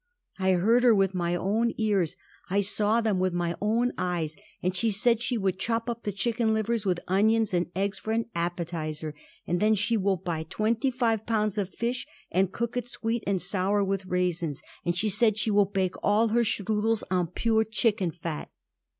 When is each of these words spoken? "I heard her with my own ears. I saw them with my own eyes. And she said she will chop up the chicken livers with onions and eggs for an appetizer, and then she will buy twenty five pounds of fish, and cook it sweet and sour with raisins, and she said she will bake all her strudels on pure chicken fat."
"I 0.39 0.53
heard 0.53 0.81
her 0.81 0.95
with 0.95 1.13
my 1.13 1.35
own 1.35 1.73
ears. 1.77 2.15
I 2.49 2.61
saw 2.61 3.01
them 3.01 3.19
with 3.19 3.33
my 3.35 3.55
own 3.61 3.91
eyes. 3.99 4.35
And 4.63 4.75
she 4.75 4.89
said 4.89 5.21
she 5.21 5.37
will 5.37 5.51
chop 5.51 5.87
up 5.87 6.01
the 6.01 6.11
chicken 6.11 6.55
livers 6.55 6.87
with 6.87 7.01
onions 7.07 7.53
and 7.53 7.69
eggs 7.75 7.99
for 7.99 8.11
an 8.11 8.25
appetizer, 8.33 9.13
and 9.45 9.59
then 9.59 9.75
she 9.75 9.97
will 9.97 10.17
buy 10.17 10.41
twenty 10.49 10.89
five 10.89 11.27
pounds 11.27 11.59
of 11.59 11.69
fish, 11.75 12.07
and 12.31 12.51
cook 12.51 12.75
it 12.75 12.89
sweet 12.89 13.23
and 13.27 13.43
sour 13.43 13.83
with 13.83 14.07
raisins, 14.07 14.63
and 14.83 14.97
she 14.97 15.07
said 15.07 15.37
she 15.37 15.51
will 15.51 15.65
bake 15.65 15.93
all 16.01 16.29
her 16.29 16.43
strudels 16.43 17.03
on 17.11 17.27
pure 17.27 17.63
chicken 17.63 18.09
fat." 18.09 18.49